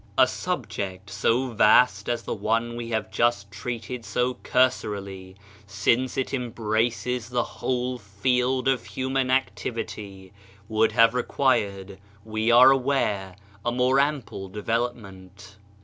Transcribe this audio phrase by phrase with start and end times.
[0.17, 5.35] A subject so vast as the one we have just treated so cursorily,
[5.67, 10.33] since it em braces the whole field of human activity,
[10.67, 15.57] would have required, we are aware, a more ample development.